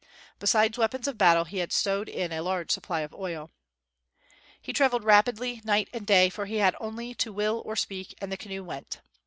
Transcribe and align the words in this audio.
Besides 0.39 0.79
weapons 0.79 1.07
of 1.07 1.15
battle, 1.19 1.43
he 1.43 1.59
had 1.59 1.71
stowed 1.71 2.09
in 2.09 2.31
a 2.31 2.41
large 2.41 2.71
supply 2.71 3.01
of 3.01 3.13
oil. 3.13 3.51
He 4.59 4.73
traveled 4.73 5.03
rapidly 5.03 5.61
night 5.63 5.89
and 5.93 6.07
day, 6.07 6.27
for 6.29 6.47
he 6.47 6.55
had 6.55 6.75
only 6.79 7.13
to 7.13 7.31
will 7.31 7.61
or 7.67 7.75
speak, 7.75 8.15
and 8.19 8.31
the 8.31 8.37
canoe 8.37 8.63
went. 8.63 9.01